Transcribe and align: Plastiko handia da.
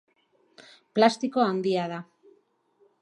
Plastiko 0.99 1.45
handia 1.49 1.85
da. 1.93 2.01